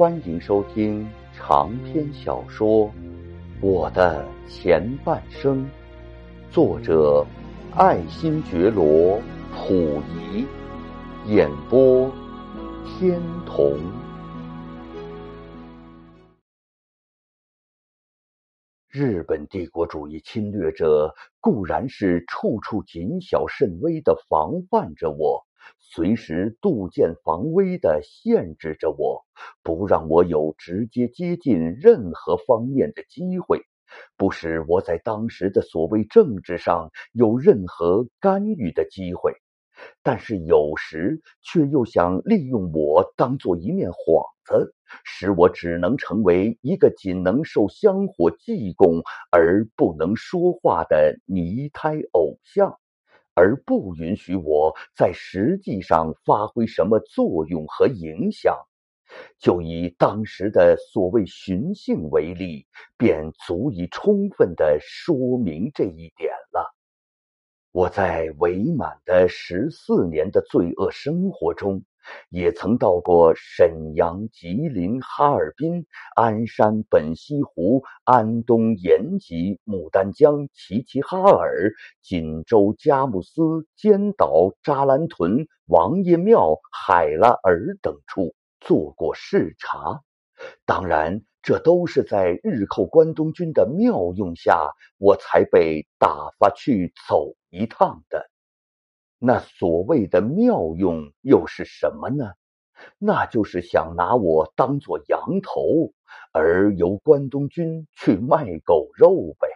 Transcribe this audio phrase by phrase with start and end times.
[0.00, 2.86] 欢迎收听长篇小说
[3.60, 5.62] 《我的前半生》，
[6.50, 7.26] 作者
[7.76, 9.18] 爱新觉罗·
[9.52, 10.46] 溥仪，
[11.26, 12.10] 演播
[12.86, 13.78] 天童。
[18.88, 25.44] 日本帝国主义侵略者固然是处处谨小慎微的防范着我。
[25.78, 29.24] 随时杜渐防微的限制着我，
[29.62, 33.62] 不让我有直接接近任何方面的机会，
[34.16, 39.34] 不使我在当时的所谓政治上有任何干预的机会。
[40.02, 52.79] 但是有时却又想利用我当做一面幌子，使我只能成为一个仅能受香火祭供而不能说话的泥胎偶像。
[53.40, 58.54] 而不允许我在实际上发挥什么作用和影响，
[59.38, 62.66] 就以当时的所谓寻衅为例，
[62.98, 66.74] 便足以充分的说明这一点了。
[67.72, 71.82] 我在伪满的十四年的罪恶生活中。
[72.28, 90.02] 也曾到过沈阳、吉林、哈尔滨、鞍山、本溪湖、安东、延吉、牡丹江、齐齐哈尔、锦州、佳木斯、尖岛、扎兰屯、王爷庙、海拉尔等处做过视察。
[90.64, 98.30] 当然，这都是在日寇关东军的妙用下，我才被打发去走一趟的。
[99.22, 102.32] 那所谓的妙用又是什么呢？
[102.96, 105.92] 那就是想拿我当做羊头，
[106.32, 109.46] 而由关东军去卖狗肉呗。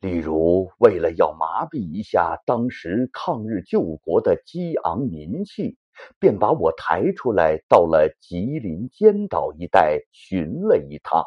[0.00, 5.78] 例如，为了要麻痹一下当时抗日救国的激昂民气，
[6.18, 11.24] 便把我抬出来到了吉林尖岛一带巡了一趟。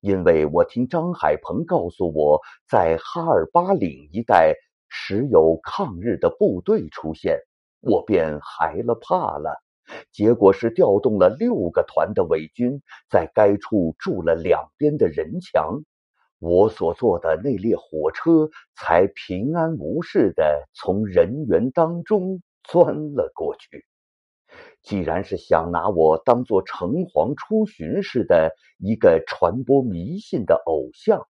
[0.00, 4.54] 因为我听张海鹏告诉我在哈尔巴岭一带。
[4.88, 7.40] 时有抗日的部队出现，
[7.80, 9.62] 我便害了怕了。
[10.12, 15.82] 结果是调动了六个团的伪军，在该处筑了两边的人墙，
[16.38, 23.86] 我所坐的那列火车才平安无事的从人员当中钻了过去。
[24.82, 31.26] 既然是想拿我当做城隍出巡似的一个传播迷信的偶像。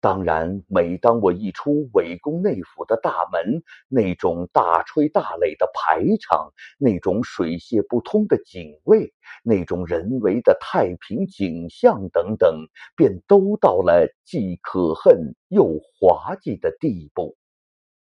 [0.00, 17.36] 当然，每当我一出伪宫内府的大门，那种大吹大擂的排场，那种水泄不通的警卫，那种人为的太平景象等等，便都到了既可恨又滑稽的地步。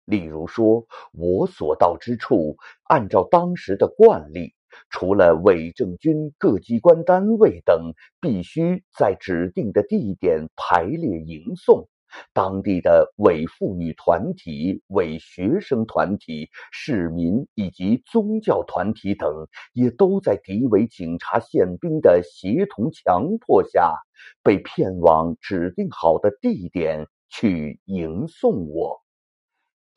[0.05, 4.55] 例如说，我所到之处，按照当时的惯例。
[4.91, 11.89] 除了伪政军各机关单位等必须在指定的地点排列迎送，
[12.33, 23.95] 当地的伪妇女团体、伪学生团体、市民以及宗教团体等，也都在敌伪警察、宪兵的协同强迫下，
[24.43, 29.01] 被骗往指定好的地点去迎送我。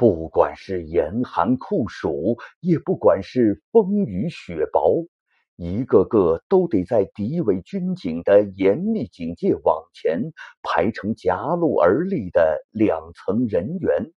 [0.04, 5.08] 不管是严寒酷暑，也不管是风雨雪雹，
[5.56, 14.12] 一个个都得在敌伪军警的严密警戒网前排成夹路而立的两层人员。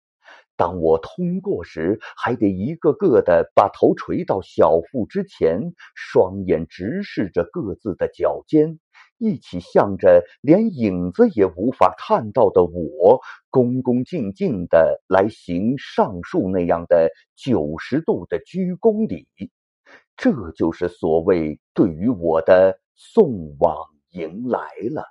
[0.57, 8.79] 当我通过时，还得一个个的把头垂到小腹之前，双眼直视着各自的脚尖。
[9.19, 13.21] 一起向着连影子也无法看到的我，
[13.51, 19.27] 恭恭敬敬的来行上述那样的九十度的鞠躬礼，
[20.17, 23.77] 这就是所谓对于我的送往
[24.11, 25.05] 迎来了。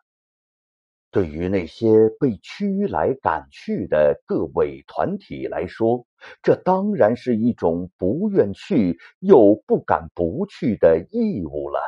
[1.12, 6.08] 对于那些被驱来赶去的各伪团体来说，
[6.42, 11.80] 这当然是一种不愿去又不敢不去的义务了。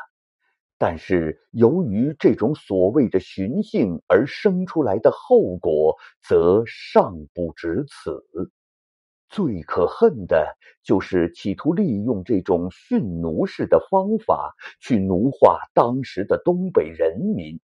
[0.88, 8.24] 但是，由于这种所谓的寻衅而生出来的后果，则尚不止此。
[9.28, 17.60] 最可恨的就是企图利用这种驯奴式的方法去奴化当时的东北人民，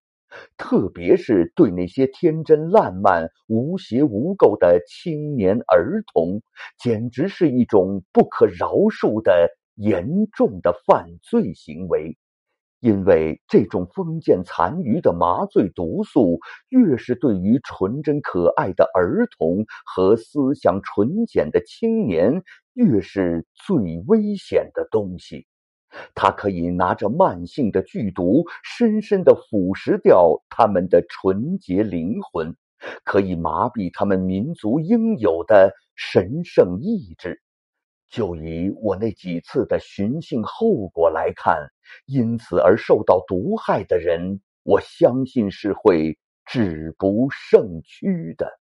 [0.56, 6.40] 特别是对那些天真烂漫、无邪无垢的青年儿童，
[6.78, 12.16] 简直是一种不可饶恕的严重的犯罪行为。
[12.80, 16.40] 因为这种封建残余的麻醉毒素，
[16.70, 22.42] 越是对于纯真可爱的儿童和思想纯简的青年，
[22.72, 25.46] 越是最危险的东西。
[26.14, 32.56] 它可以拿着慢性的剧毒，深深的腐蚀掉他们的纯洁灵魂，
[33.04, 37.42] 可以麻痹他们民族应有的神圣意志。
[38.10, 41.68] 就以我那几次的寻衅后果来看，
[42.06, 48.58] 因此而受到毒害的人，我相信是会止不胜屈的。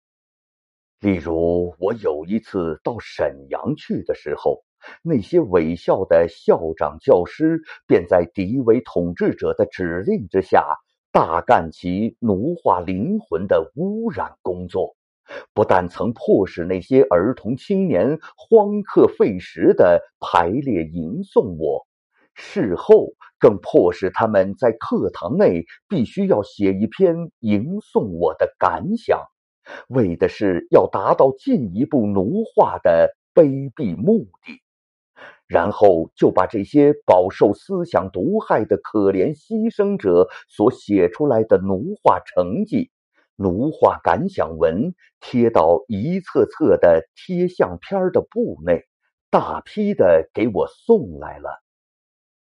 [0.99, 4.65] 例如，我有一次到沈阳去的时候，
[5.01, 10.75] 那些伪校的校长、教师便在敌伪统治者的指令之下，
[11.13, 14.96] 大干其奴化灵魂的污染工作。
[15.53, 21.85] 不但曾迫使那些儿童青年荒课费时的排列吟诵我，
[22.33, 29.21] 事后更迫使他们在课堂内必须要写一篇吟诵我的感想，
[29.89, 34.61] 为的是要达到进一步奴化的卑鄙目的。
[35.47, 42.91] 然后就把这些饱受思想毒害的可怜牺牲者所写出来的奴化成绩。
[43.37, 48.85] 奴化感想文贴到一册册的贴相片的布内，
[49.29, 51.61] 大批的给我送来了。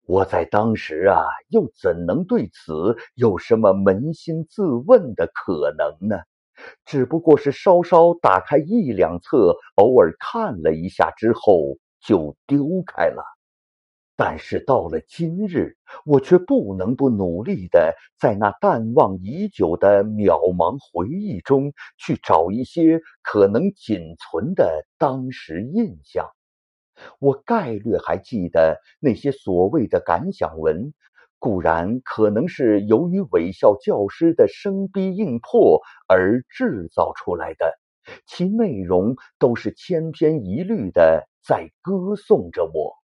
[0.06, 6.22] 我在当时啊，又怎能对此有什么扪心自问的可能呢？
[6.86, 13.24] 只不过是稍稍打开一两册，偶尔看了一下之后就丢开了。
[14.16, 15.76] 但是到了今日，
[16.06, 26.30] 我却不能不努力的在那淡忘已久的渺茫回忆中去找一些可能仅存的当时印象。
[27.20, 30.94] 我概略还记得那些所谓的感想文，
[31.40, 37.80] 固然可能是由于伪校教师的生逼硬迫而制造出来的，
[38.28, 43.03] 其内容都是千篇一律的在歌颂着我。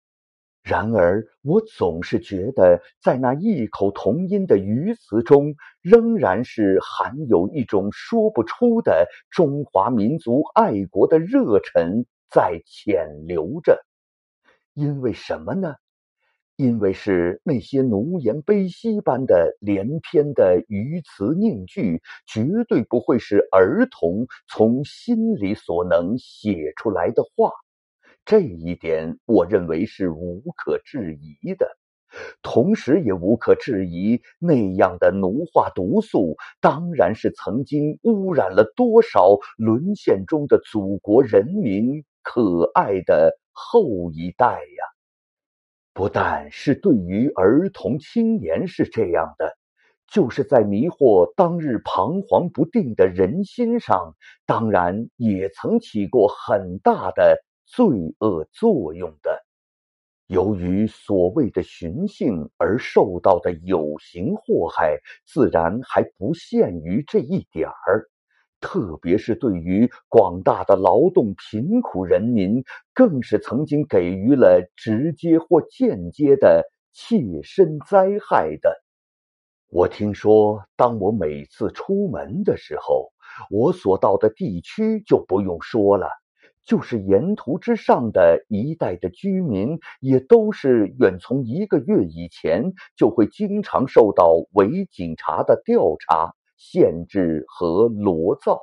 [0.68, 13.80] 然而，我总是觉得，在那异口同音的语词中，仍然是含有一种说不出的中华民族爱国的热忱在潜流着。
[14.74, 15.76] 因为什么呢？
[16.56, 27.52] 因为是那些奴颜卑膝般的连篇的语词宁句，绝对不会是儿童从心里所能写出来的话。
[28.26, 31.78] 这一点，我认为是无可置疑的，
[32.42, 44.84] 同时也无可置疑，那样的奴化毒素，当然是曾经污染了多少沦陷中的祖国人民可爱的后一代呀！
[45.94, 49.56] 不但是对于儿童青年是这样的，
[50.08, 57.45] 就是在迷惑当日彷徨不定的人心上，当然也曾起过很大的。
[57.66, 57.84] 罪
[58.20, 59.44] 恶作用的，
[60.28, 68.08] 由于所谓的寻衅而受到的有形祸害，自然还不限于这一点儿。
[68.58, 72.64] 特别是对于广大的劳动贫苦人民，
[72.94, 78.82] 更是曾经给予了直接或间接的切身灾害的。
[79.68, 83.12] 我听说，当我每次出门的时候，
[83.50, 86.08] 我所到的地区就不用说了。
[86.66, 98.60] 就是沿途之上的一带的居民，也都是远从一个月以前就会经常受到伪警察的调查、限制和罗造，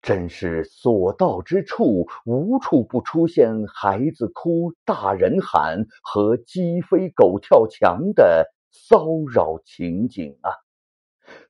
[0.00, 10.63] 真是所到之处无处不出现孩子哭、大人喊和鸡飞狗跳墙的骚扰情景啊！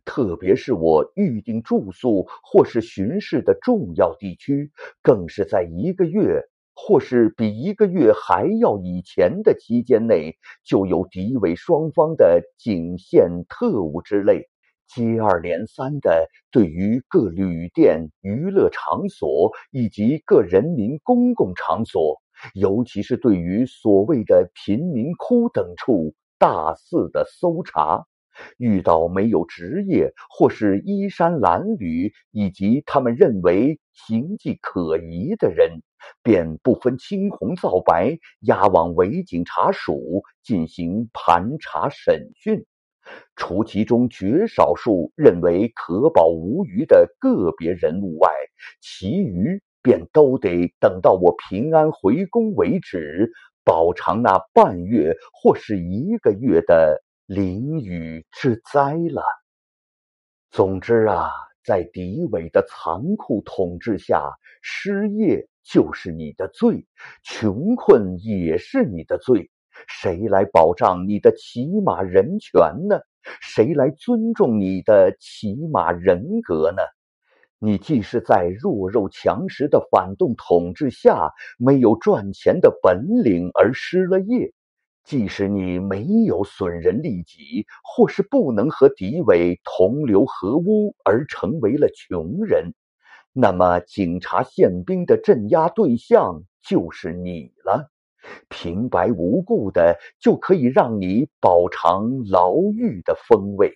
[0.04, 4.70] 特别是我预定住宿或是巡视的重要地区，
[5.02, 6.42] 更是在一个月
[6.74, 14.48] 或是比一个月还要以前的期间内，就有敌伪双方的警线特务之类，
[14.88, 22.20] 接二连三的对于各旅店、娱乐场所以及各人民公共场所，
[22.54, 28.04] 尤其是对于所谓的贫民窟等处，大肆的搜查。
[28.58, 35.82] 遇到没有职业或是衣衫褴褛以及他们认为形迹可疑的人，
[36.22, 42.66] 便不分青红皂白押往伪警察署进行盘查审讯。
[43.36, 48.30] 除其中绝少数认为可保无虞的个别人物外，
[48.80, 53.30] 其余便都得等到我平安回宫为止，
[53.62, 57.03] 饱尝那半月或是一个月的。
[57.26, 59.22] 淋雨之灾了。
[60.50, 61.30] 总之啊，
[61.64, 66.86] 在敌伪的残酷统治下，失业就是你的罪，
[67.22, 69.50] 穷困也是你的罪，
[69.88, 73.00] 谁来保障你的起码人权呢？
[73.40, 76.82] 谁来尊重你的起码人格呢？
[77.58, 84.52] 你既是在弱肉强食的反动统治下没有赚钱的本领而失了业，
[85.04, 92.72] 即使你没有损人利己，或是不能和敌伪同流合污而成为了穷人，
[93.32, 97.90] 那么警察宪兵的镇压对象就是你了。
[98.48, 103.74] 平白无故的就可以让你饱尝牢狱的风味。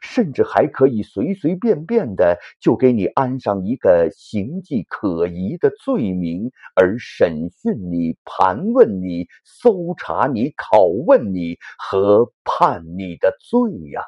[0.00, 14.02] 甚至还可以随随便便的就给你安上一个形迹可疑的罪名，而审讯你、盘问你、搜查你、拷问你和判你的罪呀！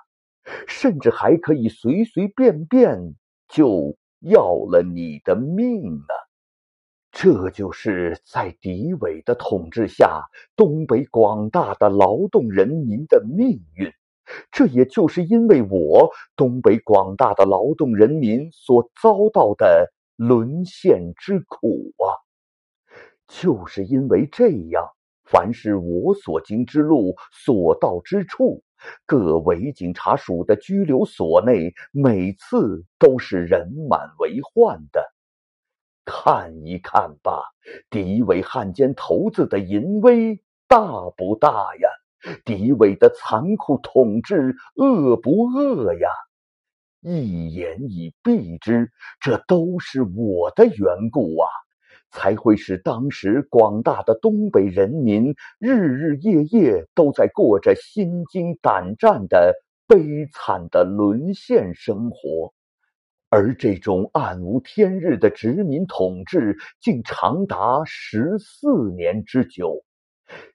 [0.66, 3.14] 甚至还可以随随便便
[3.48, 6.14] 就要了你的命呢！
[7.12, 10.24] 这就是在敌伪的统治下，
[10.56, 13.92] 东北广大的劳动人民的命运。
[14.50, 22.14] 这也就是因为我东北广大的劳动人民所遭到的沦陷之苦啊！
[23.28, 24.88] 就是因为这样，
[25.24, 28.62] 凡是我所经之路、所到之处，
[29.06, 35.12] 各伪警察署的拘留所内，每次都是人满为患的。
[36.04, 37.44] 看一看吧，
[37.88, 41.88] 敌伪汉奸头子的淫威大不大呀？
[42.44, 46.08] 敌伪的残酷统治恶不恶呀？
[47.00, 51.48] 一言以蔽之，这都是我的缘故啊，
[52.10, 59.54] 才会使当时广大的东北人民日日夜夜都在过着心惊胆战的
[59.86, 62.52] 悲惨的沦陷生活，
[63.30, 69.82] 而这种暗无天日的殖民统治竟长达十四年之久。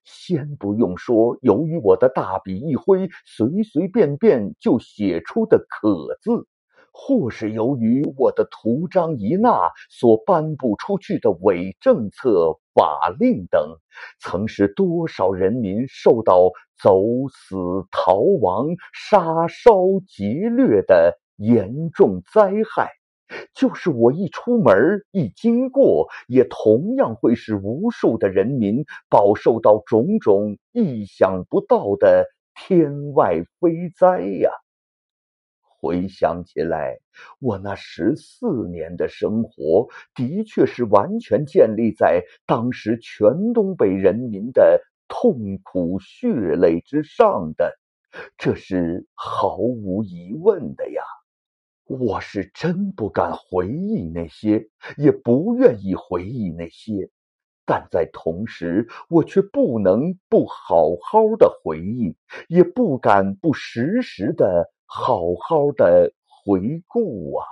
[0.03, 6.48] 先不用说，由于我的大笔一挥，随随便便就写出的“可”字，
[6.91, 13.77] 或是由于我的图章一捺所颁布出去的伪政策、法令等，
[14.20, 16.51] 曾使多少人民受到
[16.82, 17.55] 走死、
[17.91, 19.74] 逃亡、杀烧、
[20.08, 22.91] 劫掠的严重灾害。
[23.53, 34.51] 就是我一出门一经过，也同样会使无数的人民饱受到种种意想不到的天外飞灾呀！
[35.82, 37.00] 回想起来，
[37.39, 47.77] 我那十四年的生活，的确是完全建立在当时全东北人民的痛苦血泪之上的，
[48.38, 51.03] 这是毫无疑问的呀。
[51.88, 57.12] 我是真不敢回忆那些，也不愿意回忆那些，
[57.63, 62.15] 但在同时，我却不能不好好的回忆，
[62.48, 67.46] 也不敢不时时的好好的回顾啊，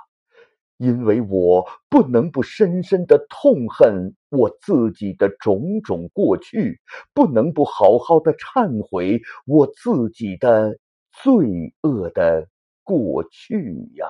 [0.77, 6.79] 因为我不能不深深的痛恨我自己的种种过去，
[7.13, 10.79] 不能不好好的忏悔我自己的
[11.11, 12.47] 罪恶的
[12.83, 14.07] 过去呀。